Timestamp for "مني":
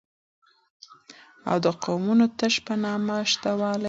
3.75-3.79